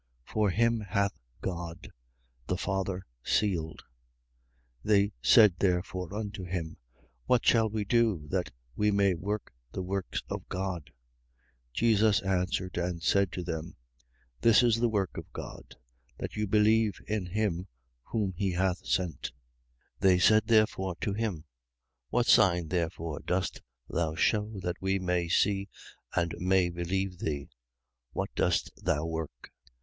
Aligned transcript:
For 0.25 0.49
him 0.49 0.79
hath 0.79 1.11
God, 1.41 1.91
the 2.47 2.57
Father, 2.57 3.05
sealed. 3.21 3.83
6:28. 4.83 4.83
They 4.83 5.11
said 5.21 5.53
therefore 5.59 6.15
unto 6.15 6.43
him: 6.43 6.77
What 7.27 7.45
shall 7.45 7.69
we 7.69 7.85
do, 7.85 8.25
that 8.31 8.49
we 8.75 8.89
may 8.89 9.13
work 9.13 9.53
the 9.71 9.83
works 9.83 10.23
of 10.27 10.49
God? 10.49 10.91
6:29. 11.73 11.73
Jesus 11.73 12.19
answered 12.23 12.77
and 12.79 13.03
said 13.03 13.31
to 13.33 13.43
them: 13.43 13.75
This 14.39 14.63
is 14.63 14.77
the 14.79 14.89
work 14.89 15.17
of 15.17 15.31
God, 15.33 15.75
that 16.17 16.35
you 16.35 16.47
believe 16.47 16.99
in 17.05 17.27
him 17.27 17.67
whom 18.05 18.33
he 18.35 18.53
hath 18.53 18.83
sent. 18.83 19.25
6:30. 19.99 19.99
They 19.99 20.17
said 20.17 20.47
therefore 20.47 20.95
to 21.01 21.13
him: 21.13 21.45
What 22.09 22.25
sign 22.25 22.69
therefore 22.69 23.19
dost 23.19 23.61
thou 23.87 24.15
shew 24.15 24.59
that 24.63 24.81
we 24.81 24.97
may 24.97 25.27
see 25.29 25.69
and 26.15 26.33
may 26.39 26.71
believe 26.71 27.19
thee? 27.19 27.49
What 28.13 28.33
dost 28.33 28.71
thou 28.83 29.05
work? 29.05 29.51